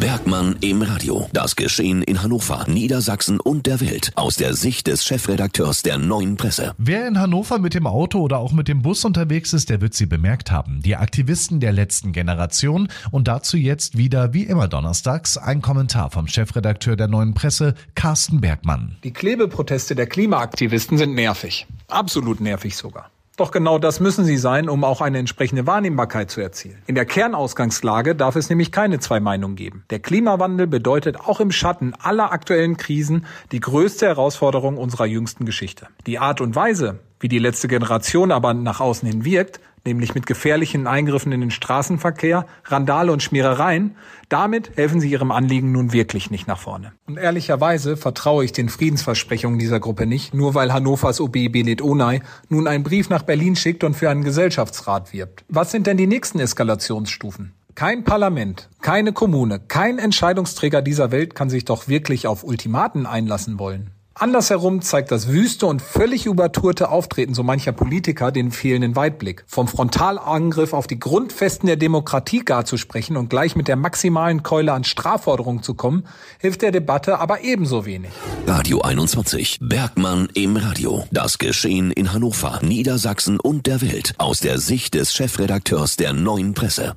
Bergmann 0.00 0.54
im 0.60 0.82
Radio. 0.82 1.28
Das 1.32 1.56
Geschehen 1.56 2.02
in 2.02 2.22
Hannover, 2.22 2.64
Niedersachsen 2.68 3.40
und 3.40 3.66
der 3.66 3.80
Welt 3.80 4.12
aus 4.14 4.36
der 4.36 4.54
Sicht 4.54 4.86
des 4.86 5.04
Chefredakteurs 5.04 5.82
der 5.82 5.98
Neuen 5.98 6.36
Presse. 6.36 6.74
Wer 6.78 7.08
in 7.08 7.18
Hannover 7.18 7.58
mit 7.58 7.74
dem 7.74 7.86
Auto 7.86 8.20
oder 8.20 8.38
auch 8.38 8.52
mit 8.52 8.68
dem 8.68 8.82
Bus 8.82 9.04
unterwegs 9.04 9.52
ist, 9.52 9.70
der 9.70 9.80
wird 9.80 9.94
sie 9.94 10.06
bemerkt 10.06 10.52
haben. 10.52 10.82
Die 10.84 10.94
Aktivisten 10.94 11.58
der 11.58 11.72
letzten 11.72 12.12
Generation 12.12 12.88
und 13.10 13.26
dazu 13.26 13.56
jetzt 13.56 13.98
wieder 13.98 14.32
wie 14.32 14.44
immer 14.44 14.68
donnerstags 14.68 15.36
ein 15.36 15.62
Kommentar 15.62 16.10
vom 16.10 16.28
Chefredakteur 16.28 16.94
der 16.94 17.08
Neuen 17.08 17.34
Presse, 17.34 17.74
Carsten 17.96 18.40
Bergmann. 18.40 18.96
Die 19.02 19.12
Klebeproteste 19.12 19.96
der 19.96 20.06
Klimaaktivisten 20.06 20.96
sind 20.96 21.14
nervig. 21.14 21.66
Absolut 21.88 22.40
nervig 22.40 22.76
sogar. 22.76 23.10
Doch 23.38 23.52
genau 23.52 23.78
das 23.78 24.00
müssen 24.00 24.24
sie 24.24 24.36
sein, 24.36 24.68
um 24.68 24.82
auch 24.82 25.00
eine 25.00 25.18
entsprechende 25.18 25.64
Wahrnehmbarkeit 25.64 26.28
zu 26.28 26.40
erzielen. 26.40 26.82
In 26.88 26.96
der 26.96 27.06
Kernausgangslage 27.06 28.16
darf 28.16 28.34
es 28.34 28.48
nämlich 28.50 28.72
keine 28.72 28.98
zwei 28.98 29.20
Meinungen 29.20 29.54
geben. 29.54 29.84
Der 29.90 30.00
Klimawandel 30.00 30.66
bedeutet 30.66 31.20
auch 31.20 31.38
im 31.38 31.52
Schatten 31.52 31.94
aller 32.00 32.32
aktuellen 32.32 32.76
Krisen 32.76 33.26
die 33.52 33.60
größte 33.60 34.06
Herausforderung 34.06 34.76
unserer 34.76 35.06
jüngsten 35.06 35.44
Geschichte. 35.44 35.86
Die 36.08 36.18
Art 36.18 36.40
und 36.40 36.56
Weise, 36.56 36.98
wie 37.20 37.28
die 37.28 37.38
letzte 37.38 37.68
Generation 37.68 38.32
aber 38.32 38.54
nach 38.54 38.80
außen 38.80 39.08
hin 39.08 39.24
wirkt, 39.24 39.60
nämlich 39.84 40.14
mit 40.14 40.26
gefährlichen 40.26 40.86
Eingriffen 40.86 41.32
in 41.32 41.40
den 41.40 41.50
Straßenverkehr, 41.50 42.46
Randale 42.64 43.12
und 43.12 43.22
Schmierereien, 43.22 43.96
damit 44.28 44.76
helfen 44.76 45.00
sie 45.00 45.10
ihrem 45.10 45.30
Anliegen 45.30 45.72
nun 45.72 45.92
wirklich 45.92 46.30
nicht 46.30 46.46
nach 46.46 46.58
vorne. 46.58 46.92
Und 47.06 47.16
ehrlicherweise 47.16 47.96
vertraue 47.96 48.44
ich 48.44 48.52
den 48.52 48.68
Friedensversprechungen 48.68 49.58
dieser 49.58 49.80
Gruppe 49.80 50.06
nicht, 50.06 50.34
nur 50.34 50.54
weil 50.54 50.72
Hannovers 50.72 51.20
OB 51.20 51.50
Belit 51.50 51.82
Onay 51.82 52.20
nun 52.48 52.66
einen 52.66 52.84
Brief 52.84 53.08
nach 53.08 53.22
Berlin 53.22 53.56
schickt 53.56 53.84
und 53.84 53.94
für 53.94 54.10
einen 54.10 54.24
Gesellschaftsrat 54.24 55.12
wirbt. 55.12 55.44
Was 55.48 55.70
sind 55.70 55.86
denn 55.86 55.96
die 55.96 56.06
nächsten 56.06 56.38
Eskalationsstufen? 56.38 57.54
Kein 57.74 58.02
Parlament, 58.02 58.68
keine 58.82 59.12
Kommune, 59.12 59.60
kein 59.60 59.98
Entscheidungsträger 60.00 60.82
dieser 60.82 61.12
Welt 61.12 61.36
kann 61.36 61.48
sich 61.48 61.64
doch 61.64 61.86
wirklich 61.86 62.26
auf 62.26 62.42
Ultimaten 62.42 63.06
einlassen 63.06 63.60
wollen. 63.60 63.92
Andersherum 64.20 64.82
zeigt 64.82 65.12
das 65.12 65.28
wüste 65.28 65.66
und 65.66 65.80
völlig 65.80 66.26
übertourte 66.26 66.90
Auftreten 66.90 67.34
so 67.34 67.44
mancher 67.44 67.70
Politiker 67.70 68.32
den 68.32 68.50
fehlenden 68.50 68.96
Weitblick. 68.96 69.44
Vom 69.46 69.68
Frontalangriff 69.68 70.72
auf 70.72 70.88
die 70.88 70.98
Grundfesten 70.98 71.68
der 71.68 71.76
Demokratie 71.76 72.40
gar 72.40 72.64
zu 72.64 72.76
sprechen 72.76 73.16
und 73.16 73.30
gleich 73.30 73.54
mit 73.54 73.68
der 73.68 73.76
maximalen 73.76 74.42
Keule 74.42 74.72
an 74.72 74.82
Strafforderungen 74.82 75.62
zu 75.62 75.74
kommen, 75.74 76.04
hilft 76.40 76.62
der 76.62 76.72
Debatte 76.72 77.20
aber 77.20 77.42
ebenso 77.42 77.86
wenig. 77.86 78.10
Radio 78.46 78.80
21. 78.80 79.60
Bergmann 79.62 80.28
im 80.34 80.56
Radio. 80.56 81.04
Das 81.12 81.38
Geschehen 81.38 81.92
in 81.92 82.12
Hannover, 82.12 82.58
Niedersachsen 82.62 83.38
und 83.38 83.68
der 83.68 83.80
Welt 83.80 84.14
aus 84.18 84.40
der 84.40 84.58
Sicht 84.58 84.94
des 84.94 85.14
Chefredakteurs 85.14 85.96
der 85.96 86.12
Neuen 86.12 86.54
Presse. 86.54 86.96